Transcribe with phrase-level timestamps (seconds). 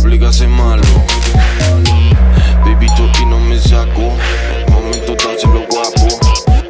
[0.00, 0.82] obligas a malo.
[2.64, 2.86] Baby,
[3.20, 4.12] y no me saco.
[4.56, 6.08] El momento lo guapo.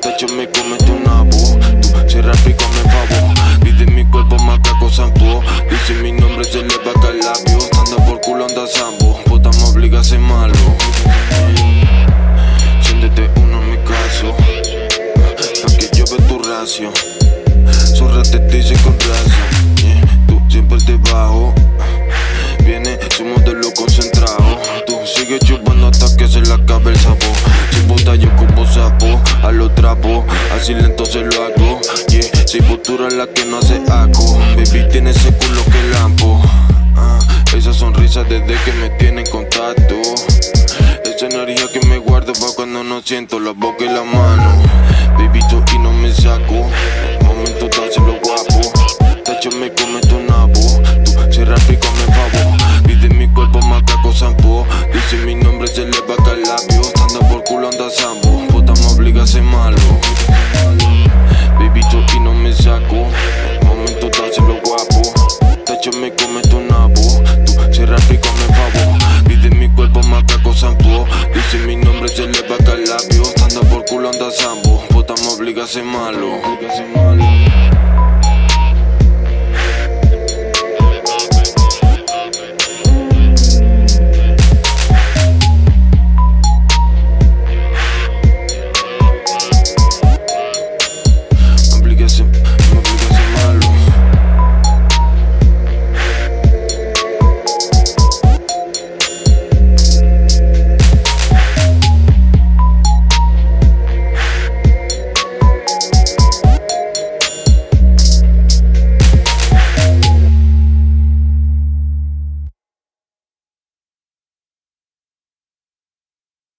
[0.03, 1.59] De hecho, me comete un abo.
[1.81, 3.35] Tú cierras rico, me favor.
[3.63, 5.43] Pide mi cuerpo, macaco, zampo.
[5.71, 7.59] Dice mi nombre, se le va a labio.
[7.79, 9.19] Anda por culo, anda zambo.
[9.25, 10.55] Puta, me obligas a malo.
[12.83, 14.37] Siéntete uno en mi caso.
[15.63, 16.93] Pa' que yo ve tu racio.
[17.97, 19.70] Zorra te dice con racio.
[25.41, 27.19] Chupando hasta que se le acabe el sabor.
[27.73, 30.25] Si puta yo como sapo, a lo trapo,
[30.55, 31.81] así lento se lo hago.
[32.09, 34.39] Yeah, si futura la que no hace aco.
[34.57, 36.41] Baby tiene ese culo que lampo.
[36.97, 37.19] Ah,
[37.57, 39.95] esa sonrisa desde que me tiene en contacto.
[41.05, 44.63] Esa energía que me guardo pa' cuando no siento la boca y la mano.
[45.19, 45.41] Baby,
[45.75, 46.71] y no me saco.
[59.61, 59.77] Malo.
[61.59, 61.81] Baby,
[62.17, 63.07] y no me saco.
[63.51, 64.09] El momento
[64.47, 65.03] lo guapo.
[65.67, 67.03] De hecho, me cometo un nabo.
[67.45, 68.99] Tú cierra rico, me favor.
[69.27, 71.07] Pide mi cuerpo, macaco, zampo.
[71.35, 73.23] Dice mi nombre, se le va a labio.
[73.45, 74.83] Anda por culo, anda zambo.
[74.89, 76.41] Puta, me obliga a ser malo.